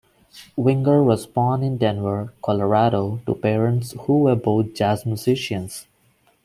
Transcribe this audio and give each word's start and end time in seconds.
Winger 0.55 1.03
was 1.03 1.27
born 1.27 1.61
in 1.61 1.77
Denver, 1.77 2.33
Colorado 2.43 3.21
to 3.27 3.35
parents 3.35 3.91
who 3.91 4.21
were 4.21 4.35
both 4.35 4.73
jazz 4.73 5.05
musicians. 5.05 5.85